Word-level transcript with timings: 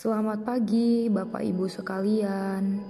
Selamat 0.00 0.48
pagi, 0.48 1.12
Bapak 1.12 1.44
Ibu 1.44 1.68
sekalian. 1.68 2.80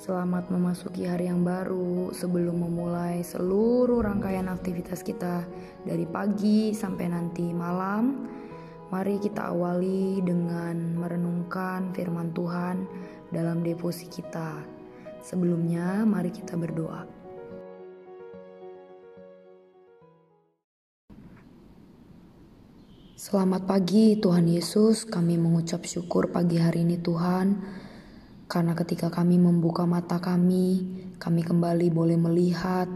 Selamat 0.00 0.48
memasuki 0.48 1.04
hari 1.04 1.28
yang 1.28 1.44
baru 1.44 2.08
sebelum 2.16 2.64
memulai 2.64 3.20
seluruh 3.20 4.00
rangkaian 4.00 4.48
aktivitas 4.48 5.04
kita 5.04 5.44
dari 5.84 6.08
pagi 6.08 6.72
sampai 6.72 7.12
nanti 7.12 7.52
malam. 7.52 8.24
Mari 8.88 9.20
kita 9.20 9.52
awali 9.52 10.24
dengan 10.24 10.96
merenungkan 10.96 11.92
firman 11.92 12.32
Tuhan 12.32 12.88
dalam 13.28 13.60
devosi 13.60 14.08
kita. 14.08 14.64
Sebelumnya, 15.20 16.08
mari 16.08 16.32
kita 16.32 16.56
berdoa. 16.56 17.21
Selamat 23.22 23.70
pagi 23.70 24.18
Tuhan 24.18 24.50
Yesus, 24.50 25.06
kami 25.06 25.38
mengucap 25.38 25.86
syukur 25.86 26.34
pagi 26.34 26.58
hari 26.58 26.82
ini 26.82 26.98
Tuhan. 26.98 27.54
Karena 28.50 28.74
ketika 28.74 29.14
kami 29.14 29.38
membuka 29.38 29.86
mata 29.86 30.18
kami, 30.18 30.82
kami 31.22 31.46
kembali 31.46 31.86
boleh 31.94 32.18
melihat 32.18 32.90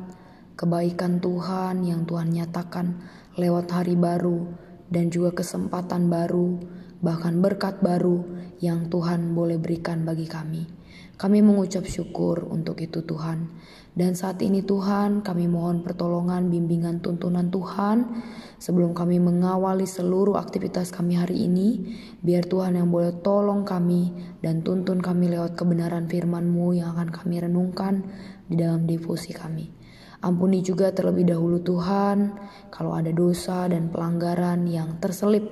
kebaikan 0.59 1.23
Tuhan 1.23 1.87
yang 1.87 2.11
Tuhan 2.11 2.35
nyatakan 2.35 3.07
lewat 3.39 3.71
hari 3.71 3.95
baru 3.95 4.51
dan 4.91 5.15
juga 5.15 5.31
kesempatan 5.31 6.11
baru, 6.11 6.59
bahkan 6.99 7.39
berkat 7.39 7.79
baru 7.79 8.27
yang 8.61 8.89
Tuhan 8.89 9.37
boleh 9.37 9.61
berikan 9.61 10.05
bagi 10.07 10.25
kami. 10.25 10.87
Kami 11.17 11.41
mengucap 11.41 11.89
syukur 11.89 12.45
untuk 12.45 12.77
itu 12.85 13.01
Tuhan. 13.01 13.49
Dan 13.97 14.13
saat 14.13 14.45
ini 14.45 14.61
Tuhan 14.61 15.25
kami 15.25 15.49
mohon 15.49 15.81
pertolongan 15.81 16.53
bimbingan 16.53 17.01
tuntunan 17.01 17.49
Tuhan 17.49 18.21
sebelum 18.61 18.93
kami 18.93 19.17
mengawali 19.17 19.89
seluruh 19.89 20.37
aktivitas 20.37 20.93
kami 20.93 21.17
hari 21.17 21.49
ini. 21.49 21.97
Biar 22.21 22.45
Tuhan 22.45 22.77
yang 22.77 22.93
boleh 22.93 23.17
tolong 23.25 23.65
kami 23.65 24.13
dan 24.45 24.61
tuntun 24.61 25.01
kami 25.01 25.33
lewat 25.33 25.57
kebenaran 25.57 26.05
firman-Mu 26.05 26.77
yang 26.77 26.93
akan 26.93 27.09
kami 27.09 27.41
renungkan 27.41 28.05
di 28.45 28.61
dalam 28.61 28.85
devosi 28.85 29.33
kami. 29.33 29.73
Ampuni 30.21 30.61
juga 30.61 30.93
terlebih 30.93 31.33
dahulu 31.33 31.65
Tuhan 31.65 32.37
kalau 32.69 32.93
ada 32.93 33.09
dosa 33.13 33.65
dan 33.73 33.89
pelanggaran 33.89 34.69
yang 34.69 35.01
terselip 35.01 35.45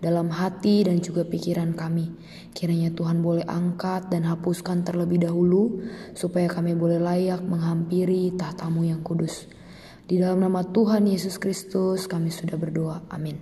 dalam 0.00 0.32
hati 0.32 0.88
dan 0.88 0.98
juga 1.04 1.28
pikiran 1.28 1.76
kami. 1.76 2.10
Kiranya 2.56 2.90
Tuhan 2.96 3.20
boleh 3.20 3.44
angkat 3.44 4.08
dan 4.08 4.24
hapuskan 4.24 4.82
terlebih 4.82 5.22
dahulu 5.22 5.84
supaya 6.16 6.48
kami 6.48 6.72
boleh 6.72 6.96
layak 6.96 7.44
menghampiri 7.44 8.32
tahtamu 8.34 8.88
yang 8.88 9.04
kudus. 9.04 9.46
Di 10.10 10.18
dalam 10.18 10.42
nama 10.42 10.66
Tuhan 10.66 11.06
Yesus 11.06 11.38
Kristus 11.38 12.10
kami 12.10 12.34
sudah 12.34 12.58
berdoa. 12.58 13.06
Amin. 13.14 13.38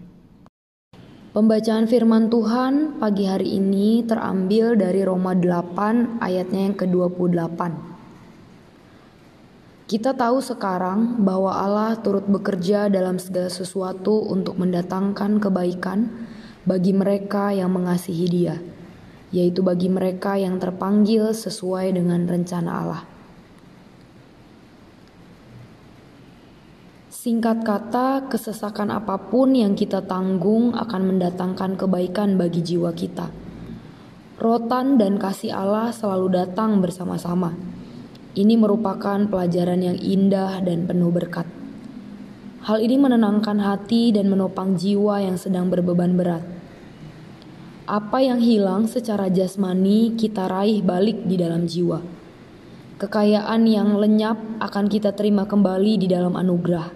Pembacaan 1.33 1.87
firman 1.87 2.29
Tuhan 2.29 2.99
pagi 2.99 3.25
hari 3.25 3.57
ini 3.57 4.03
terambil 4.03 4.75
dari 4.75 5.07
Roma 5.07 5.39
8 5.39 6.19
ayatnya 6.19 6.61
yang 6.67 6.77
ke-28. 6.77 7.61
Kita 9.89 10.13
tahu 10.13 10.45
sekarang 10.45 11.25
bahwa 11.25 11.57
Allah 11.57 11.97
turut 11.97 12.29
bekerja 12.29 12.93
dalam 12.93 13.17
segala 13.17 13.49
sesuatu 13.49 14.21
untuk 14.29 14.61
mendatangkan 14.61 15.41
kebaikan 15.41 16.28
bagi 16.69 16.93
mereka 16.93 17.49
yang 17.49 17.73
mengasihi 17.73 18.29
Dia, 18.29 18.61
yaitu 19.33 19.65
bagi 19.65 19.89
mereka 19.89 20.37
yang 20.37 20.61
terpanggil 20.61 21.33
sesuai 21.33 21.97
dengan 21.97 22.29
rencana 22.29 22.71
Allah. 22.85 23.03
Singkat 27.09 27.65
kata, 27.65 28.29
kesesakan 28.29 28.93
apa 28.93 29.17
pun 29.17 29.57
yang 29.57 29.73
kita 29.73 30.05
tanggung 30.05 30.77
akan 30.77 31.03
mendatangkan 31.09 31.81
kebaikan 31.81 32.37
bagi 32.37 32.61
jiwa 32.61 32.93
kita. 32.93 33.33
Rotan 34.37 35.01
dan 35.01 35.17
kasih 35.17 35.57
Allah 35.57 35.89
selalu 35.89 36.37
datang 36.37 36.85
bersama-sama. 36.85 37.57
Ini 38.37 38.55
merupakan 38.61 39.25
pelajaran 39.25 39.81
yang 39.83 39.99
indah 39.99 40.61
dan 40.61 40.85
penuh 40.85 41.11
berkat. 41.11 41.49
Hal 42.69 42.85
ini 42.85 43.01
menenangkan 43.01 43.57
hati 43.65 44.13
dan 44.13 44.29
menopang 44.29 44.77
jiwa 44.77 45.25
yang 45.25 45.41
sedang 45.41 45.73
berbeban 45.73 46.15
berat. 46.15 46.58
Apa 47.89 48.21
yang 48.21 48.37
hilang 48.37 48.85
secara 48.85 49.33
jasmani 49.33 50.13
kita 50.13 50.45
raih 50.45 50.85
balik 50.85 51.25
di 51.25 51.41
dalam 51.41 51.65
jiwa. 51.65 52.05
Kekayaan 53.01 53.65
yang 53.65 53.97
lenyap 53.97 54.37
akan 54.61 54.93
kita 54.93 55.17
terima 55.17 55.49
kembali 55.49 55.97
di 55.97 56.05
dalam 56.05 56.37
anugerah. 56.37 56.93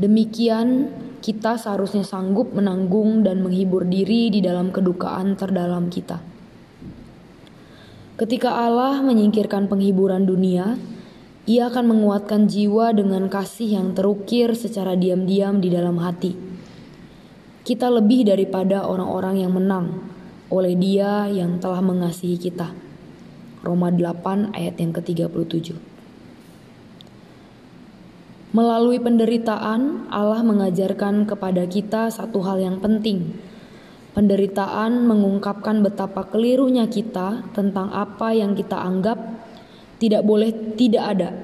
Demikian, 0.00 0.88
kita 1.20 1.60
seharusnya 1.60 2.00
sanggup 2.00 2.56
menanggung 2.56 3.28
dan 3.28 3.44
menghibur 3.44 3.84
diri 3.84 4.32
di 4.32 4.40
dalam 4.40 4.72
kedukaan 4.72 5.36
terdalam 5.36 5.92
kita. 5.92 6.16
Ketika 8.16 8.56
Allah 8.56 9.04
menyingkirkan 9.04 9.68
penghiburan 9.68 10.24
dunia, 10.24 10.80
Ia 11.44 11.68
akan 11.68 11.92
menguatkan 11.92 12.48
jiwa 12.48 12.96
dengan 12.96 13.28
kasih 13.28 13.76
yang 13.76 13.92
terukir 13.92 14.56
secara 14.56 14.96
diam-diam 14.96 15.60
di 15.60 15.68
dalam 15.68 16.00
hati 16.00 16.53
kita 17.64 17.88
lebih 17.88 18.28
daripada 18.28 18.84
orang-orang 18.84 19.40
yang 19.40 19.56
menang 19.56 20.04
oleh 20.52 20.76
Dia 20.76 21.32
yang 21.32 21.56
telah 21.56 21.80
mengasihi 21.80 22.36
kita. 22.36 22.76
Roma 23.64 23.88
8 23.88 24.52
ayat 24.52 24.76
yang 24.76 24.92
ke-37. 24.92 25.72
Melalui 28.54 29.00
penderitaan, 29.02 30.06
Allah 30.12 30.44
mengajarkan 30.44 31.26
kepada 31.26 31.64
kita 31.64 32.12
satu 32.12 32.44
hal 32.44 32.60
yang 32.60 32.78
penting. 32.78 33.34
Penderitaan 34.14 35.10
mengungkapkan 35.10 35.82
betapa 35.82 36.28
kelirunya 36.30 36.86
kita 36.86 37.50
tentang 37.50 37.90
apa 37.90 38.30
yang 38.30 38.54
kita 38.54 38.78
anggap 38.78 39.18
tidak 39.98 40.22
boleh 40.22 40.54
tidak 40.78 41.04
ada 41.18 41.34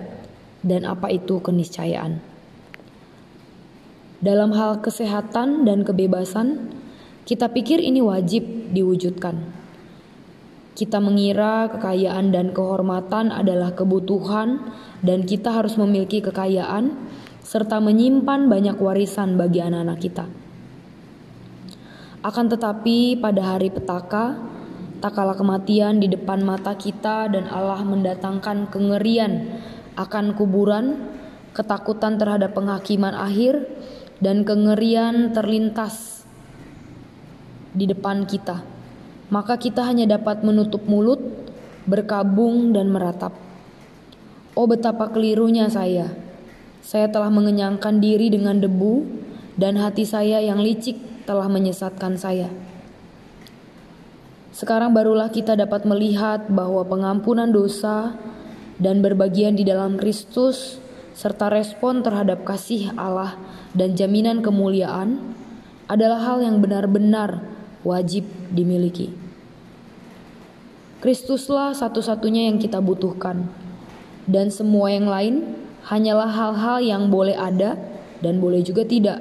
dan 0.63 0.87
apa 0.87 1.11
itu 1.11 1.43
keniscayaan. 1.43 2.30
Dalam 4.21 4.53
hal 4.53 4.85
kesehatan 4.85 5.65
dan 5.65 5.81
kebebasan, 5.81 6.69
kita 7.25 7.49
pikir 7.57 7.81
ini 7.81 8.05
wajib 8.05 8.69
diwujudkan. 8.69 9.33
Kita 10.77 11.01
mengira 11.01 11.73
kekayaan 11.73 12.29
dan 12.29 12.53
kehormatan 12.53 13.33
adalah 13.33 13.73
kebutuhan, 13.73 14.77
dan 15.01 15.25
kita 15.25 15.57
harus 15.57 15.81
memiliki 15.81 16.21
kekayaan 16.21 17.01
serta 17.41 17.81
menyimpan 17.81 18.53
banyak 18.53 18.77
warisan 18.77 19.41
bagi 19.41 19.65
anak-anak 19.65 19.99
kita. 20.05 20.29
Akan 22.21 22.53
tetapi, 22.53 23.17
pada 23.17 23.57
hari 23.57 23.73
petaka, 23.73 24.37
tak 25.01 25.17
kalah 25.17 25.33
kematian 25.33 25.97
di 25.97 26.13
depan 26.13 26.45
mata 26.45 26.77
kita, 26.77 27.33
dan 27.33 27.49
Allah 27.49 27.81
mendatangkan 27.89 28.69
kengerian 28.69 29.65
akan 29.97 30.37
kuburan, 30.37 31.09
ketakutan 31.57 32.21
terhadap 32.21 32.53
penghakiman 32.53 33.17
akhir 33.17 33.65
dan 34.21 34.45
kengerian 34.45 35.33
terlintas 35.33 36.23
di 37.73 37.89
depan 37.89 38.29
kita, 38.29 38.61
maka 39.33 39.57
kita 39.57 39.81
hanya 39.89 40.05
dapat 40.21 40.45
menutup 40.45 40.85
mulut, 40.85 41.19
berkabung, 41.89 42.77
dan 42.77 42.93
meratap. 42.93 43.33
Oh, 44.53 44.69
betapa 44.69 45.09
kelirunya 45.09 45.67
saya! 45.73 46.13
Saya 46.81 47.09
telah 47.13 47.29
mengenyangkan 47.33 48.01
diri 48.01 48.29
dengan 48.29 48.61
debu, 48.61 49.09
dan 49.57 49.77
hati 49.77 50.05
saya 50.05 50.41
yang 50.41 50.61
licik 50.61 50.97
telah 51.29 51.49
menyesatkan 51.49 52.17
saya. 52.17 52.49
Sekarang 54.51 54.93
barulah 54.93 55.33
kita 55.33 55.57
dapat 55.57 55.87
melihat 55.89 56.51
bahwa 56.51 56.85
pengampunan 56.85 57.49
dosa 57.49 58.13
dan 58.77 59.01
berbagian 59.01 59.55
di 59.55 59.63
dalam 59.63 59.97
Kristus 60.01 60.81
serta 61.15 61.51
respon 61.51 62.03
terhadap 62.03 62.47
kasih 62.47 62.95
Allah 62.95 63.37
dan 63.75 63.95
jaminan 63.99 64.43
kemuliaan 64.43 65.35
adalah 65.91 66.23
hal 66.23 66.39
yang 66.43 66.63
benar-benar 66.63 67.43
wajib 67.83 68.27
dimiliki. 68.53 69.11
Kristuslah 71.01 71.73
satu-satunya 71.73 72.53
yang 72.53 72.61
kita 72.61 72.79
butuhkan, 72.79 73.49
dan 74.29 74.53
semua 74.53 74.93
yang 74.93 75.09
lain 75.09 75.57
hanyalah 75.89 76.29
hal-hal 76.29 76.79
yang 76.85 77.09
boleh 77.09 77.35
ada 77.35 77.81
dan 78.21 78.39
boleh 78.39 78.61
juga 78.61 78.85
tidak. 78.85 79.19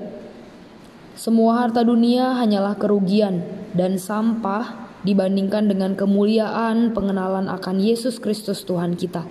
Semua 1.15 1.63
harta 1.63 1.83
dunia 1.83 2.35
hanyalah 2.35 2.75
kerugian 2.75 3.43
dan 3.71 3.95
sampah 3.95 4.91
dibandingkan 5.07 5.71
dengan 5.71 5.95
kemuliaan 5.95 6.91
pengenalan 6.91 7.47
akan 7.47 7.79
Yesus 7.79 8.19
Kristus 8.19 8.67
Tuhan 8.67 8.99
kita. 8.99 9.23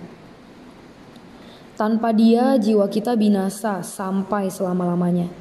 Tanpa 1.79 2.11
dia, 2.11 2.59
jiwa 2.59 2.91
kita 2.91 3.15
binasa 3.15 3.79
sampai 3.79 4.51
selama-lamanya. 4.51 5.31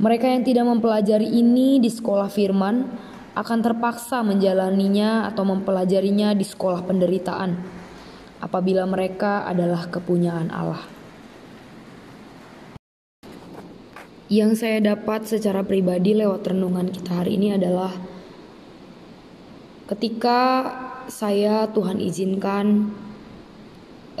Mereka 0.00 0.24
yang 0.24 0.40
tidak 0.40 0.64
mempelajari 0.64 1.28
ini 1.28 1.76
di 1.76 1.92
sekolah 1.92 2.32
firman 2.32 2.88
akan 3.36 3.58
terpaksa 3.60 4.24
menjalaninya 4.24 5.28
atau 5.28 5.44
mempelajarinya 5.44 6.32
di 6.32 6.48
sekolah 6.48 6.80
penderitaan 6.80 7.60
apabila 8.40 8.88
mereka 8.88 9.44
adalah 9.44 9.84
kepunyaan 9.92 10.48
Allah. 10.48 10.80
Yang 14.32 14.64
saya 14.64 14.80
dapat 14.80 15.28
secara 15.28 15.60
pribadi 15.60 16.16
lewat 16.16 16.56
renungan 16.56 16.88
kita 16.88 17.20
hari 17.20 17.36
ini 17.36 17.52
adalah 17.52 17.92
Ketika 19.88 20.68
saya 21.08 21.64
Tuhan 21.72 21.96
izinkan 21.96 22.92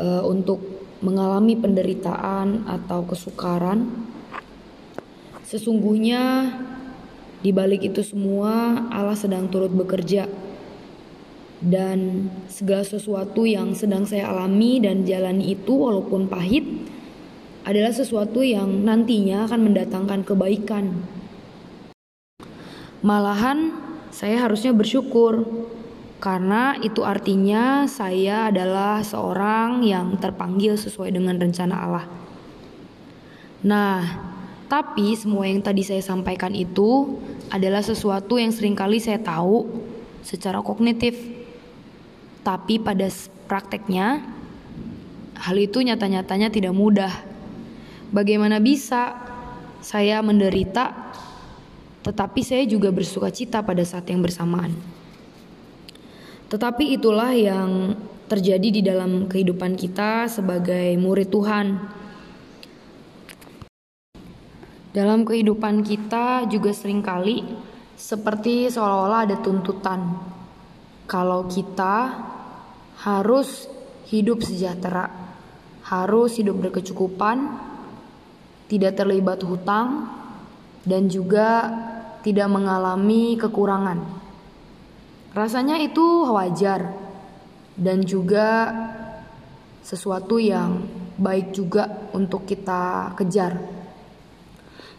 uh, 0.00 0.24
untuk 0.24 0.77
mengalami 0.98 1.54
penderitaan 1.54 2.66
atau 2.66 3.06
kesukaran, 3.06 3.86
sesungguhnya 5.46 6.52
di 7.38 7.54
balik 7.54 7.86
itu 7.86 8.02
semua 8.02 8.82
Allah 8.90 9.14
sedang 9.14 9.46
turut 9.46 9.70
bekerja 9.70 10.26
dan 11.58 12.30
segala 12.46 12.86
sesuatu 12.86 13.42
yang 13.42 13.74
sedang 13.74 14.06
saya 14.06 14.30
alami 14.30 14.78
dan 14.78 15.02
jalani 15.02 15.54
itu 15.54 15.74
walaupun 15.74 16.30
pahit 16.30 16.66
adalah 17.66 17.90
sesuatu 17.90 18.42
yang 18.42 18.86
nantinya 18.86 19.46
akan 19.46 19.70
mendatangkan 19.70 20.22
kebaikan. 20.22 20.98
Malahan 23.02 23.74
saya 24.10 24.42
harusnya 24.42 24.74
bersyukur 24.74 25.46
karena 26.18 26.74
itu 26.82 27.06
artinya 27.06 27.86
saya 27.86 28.50
adalah 28.50 29.06
seorang 29.06 29.86
yang 29.86 30.18
terpanggil 30.18 30.74
sesuai 30.74 31.14
dengan 31.14 31.38
rencana 31.38 31.74
Allah. 31.78 32.06
Nah, 33.62 34.02
tapi 34.66 35.14
semua 35.14 35.46
yang 35.46 35.62
tadi 35.62 35.86
saya 35.86 36.02
sampaikan 36.02 36.58
itu 36.58 37.22
adalah 37.54 37.86
sesuatu 37.86 38.34
yang 38.34 38.50
sering 38.50 38.74
kali 38.74 38.98
saya 38.98 39.22
tahu 39.22 39.70
secara 40.26 40.58
kognitif. 40.58 41.14
Tapi 42.42 42.82
pada 42.82 43.06
prakteknya, 43.46 44.18
hal 45.38 45.56
itu 45.56 45.86
nyata-nyatanya 45.86 46.50
tidak 46.50 46.74
mudah. 46.74 47.14
Bagaimana 48.10 48.58
bisa 48.58 49.14
saya 49.78 50.18
menderita, 50.18 51.14
tetapi 52.02 52.42
saya 52.42 52.66
juga 52.66 52.90
bersuka 52.90 53.30
cita 53.30 53.62
pada 53.62 53.86
saat 53.86 54.10
yang 54.10 54.18
bersamaan. 54.18 54.97
Tetapi 56.48 56.96
itulah 56.96 57.36
yang 57.36 57.92
terjadi 58.28 58.68
di 58.68 58.80
dalam 58.84 59.28
kehidupan 59.28 59.76
kita 59.76 60.28
sebagai 60.28 60.96
murid 60.96 61.28
Tuhan. 61.28 61.66
Dalam 64.92 65.28
kehidupan 65.28 65.84
kita 65.84 66.48
juga 66.48 66.72
sering 66.72 67.04
kali 67.04 67.44
seperti 67.96 68.72
seolah-olah 68.72 69.28
ada 69.28 69.36
tuntutan. 69.44 70.00
Kalau 71.04 71.48
kita 71.48 72.16
harus 73.00 73.68
hidup 74.08 74.40
sejahtera, 74.40 75.08
harus 75.84 76.36
hidup 76.40 76.68
berkecukupan, 76.68 77.60
tidak 78.72 78.96
terlibat 78.96 79.44
hutang, 79.44 80.08
dan 80.84 81.12
juga 81.12 81.68
tidak 82.24 82.48
mengalami 82.48 83.36
kekurangan. 83.36 84.17
Rasanya 85.36 85.76
itu 85.80 86.24
wajar 86.32 86.88
dan 87.76 88.00
juga 88.00 88.72
sesuatu 89.84 90.40
yang 90.40 90.84
baik 91.20 91.52
juga 91.52 92.08
untuk 92.16 92.48
kita 92.48 93.12
kejar. 93.18 93.56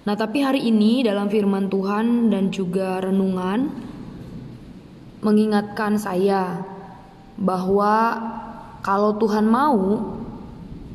Nah, 0.06 0.16
tapi 0.16 0.42
hari 0.42 0.70
ini 0.70 1.04
dalam 1.06 1.28
firman 1.28 1.68
Tuhan 1.68 2.32
dan 2.32 2.50
juga 2.54 3.04
renungan 3.04 3.70
mengingatkan 5.20 6.00
saya 6.00 6.64
bahwa 7.36 8.16
kalau 8.80 9.20
Tuhan 9.20 9.44
mau 9.48 10.16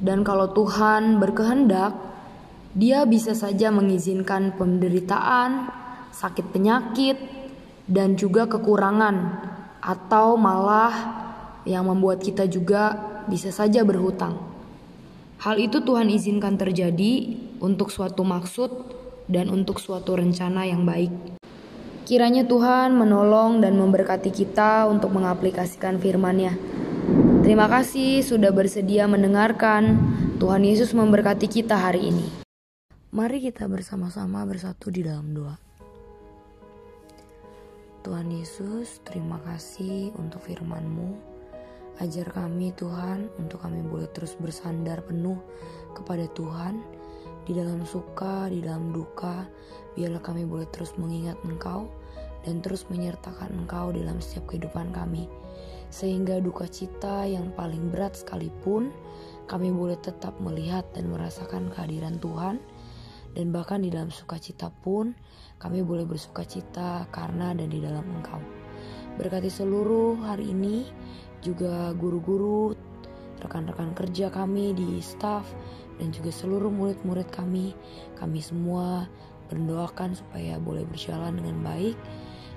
dan 0.00 0.24
kalau 0.24 0.52
Tuhan 0.52 1.20
berkehendak, 1.20 1.96
dia 2.74 3.06
bisa 3.06 3.36
saja 3.36 3.70
mengizinkan 3.70 4.56
penderitaan, 4.56 5.68
sakit 6.10 6.50
penyakit, 6.50 7.43
dan 7.84 8.16
juga 8.16 8.48
kekurangan, 8.48 9.16
atau 9.84 10.40
malah 10.40 10.94
yang 11.68 11.88
membuat 11.88 12.24
kita 12.24 12.48
juga 12.48 12.96
bisa 13.28 13.52
saja 13.52 13.84
berhutang. 13.84 14.36
Hal 15.40 15.60
itu 15.60 15.84
Tuhan 15.84 16.08
izinkan 16.08 16.56
terjadi 16.56 17.36
untuk 17.60 17.92
suatu 17.92 18.24
maksud 18.24 18.70
dan 19.28 19.52
untuk 19.52 19.80
suatu 19.80 20.16
rencana 20.16 20.64
yang 20.64 20.88
baik. 20.88 21.12
Kiranya 22.04 22.44
Tuhan 22.44 22.92
menolong 22.92 23.64
dan 23.64 23.80
memberkati 23.80 24.28
kita 24.28 24.84
untuk 24.88 25.16
mengaplikasikan 25.16 25.96
firman-Nya. 25.96 26.52
Terima 27.40 27.68
kasih 27.68 28.20
sudah 28.24 28.52
bersedia 28.52 29.08
mendengarkan. 29.08 30.00
Tuhan 30.36 30.64
Yesus 30.64 30.92
memberkati 30.92 31.48
kita 31.48 31.76
hari 31.76 32.12
ini. 32.12 32.28
Mari 33.12 33.48
kita 33.48 33.64
bersama-sama 33.68 34.44
bersatu 34.44 34.92
di 34.92 35.00
dalam 35.00 35.32
doa. 35.32 35.56
Tuhan 38.04 38.28
Yesus, 38.28 39.00
terima 39.00 39.40
kasih 39.48 40.12
untuk 40.20 40.44
firman-Mu. 40.44 41.16
Ajar 42.04 42.28
kami 42.36 42.68
Tuhan 42.76 43.32
untuk 43.40 43.64
kami 43.64 43.80
boleh 43.80 44.04
terus 44.12 44.36
bersandar 44.36 45.00
penuh 45.08 45.40
kepada 45.96 46.28
Tuhan 46.36 46.84
di 47.48 47.56
dalam 47.56 47.80
suka, 47.88 48.52
di 48.52 48.60
dalam 48.60 48.92
duka. 48.92 49.48
Biarlah 49.96 50.20
kami 50.20 50.44
boleh 50.44 50.68
terus 50.68 50.92
mengingat 51.00 51.40
Engkau 51.48 51.88
dan 52.44 52.60
terus 52.60 52.84
menyertakan 52.92 53.64
Engkau 53.64 53.88
dalam 53.96 54.20
setiap 54.20 54.52
kehidupan 54.52 54.92
kami. 54.92 55.24
Sehingga 55.88 56.44
duka 56.44 56.68
cita 56.68 57.24
yang 57.24 57.56
paling 57.56 57.88
berat 57.88 58.20
sekalipun 58.20 58.92
kami 59.48 59.72
boleh 59.72 59.96
tetap 59.96 60.36
melihat 60.44 60.84
dan 60.92 61.08
merasakan 61.08 61.72
kehadiran 61.72 62.20
Tuhan 62.20 62.60
dan 63.34 63.50
bahkan 63.50 63.82
di 63.82 63.90
dalam 63.90 64.08
sukacita 64.08 64.70
pun 64.70 65.12
kami 65.58 65.82
boleh 65.82 66.06
bersukacita 66.06 67.10
karena 67.10 67.52
dan 67.52 67.68
di 67.68 67.82
dalam 67.82 68.06
Engkau. 68.18 68.40
Berkati 69.14 69.50
seluruh 69.50 70.18
hari 70.22 70.50
ini 70.50 70.86
juga 71.42 71.94
guru-guru, 71.94 72.74
rekan-rekan 73.42 73.94
kerja 73.94 74.32
kami 74.32 74.74
di 74.74 74.98
staff 74.98 75.46
dan 75.98 76.10
juga 76.10 76.34
seluruh 76.34 76.70
murid-murid 76.70 77.28
kami. 77.30 77.74
Kami 78.18 78.40
semua 78.42 79.06
berdoakan 79.52 80.16
supaya 80.18 80.58
boleh 80.58 80.82
berjalan 80.88 81.38
dengan 81.38 81.62
baik 81.62 81.98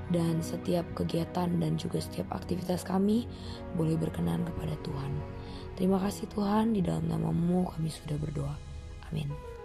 dan 0.07 0.39
setiap 0.39 0.88
kegiatan 0.95 1.51
dan 1.59 1.75
juga 1.75 2.00
setiap 2.00 2.31
aktivitas 2.31 2.88
kami 2.88 3.27
boleh 3.75 4.00
berkenan 4.00 4.47
kepada 4.47 4.73
Tuhan. 4.81 5.12
Terima 5.75 6.01
kasih 6.01 6.25
Tuhan, 6.31 6.73
di 6.73 6.81
dalam 6.81 7.06
namamu 7.06 7.69
kami 7.69 7.91
sudah 7.91 8.18
berdoa. 8.18 8.56
Amin. 9.12 9.56